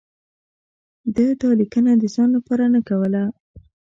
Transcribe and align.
ده 1.15 1.25
دا 1.41 1.49
لیکنه 1.59 1.91
د 2.01 2.03
ځان 2.15 2.29
لپاره 2.37 2.65
نه 2.73 2.81
کوله. 2.87 3.23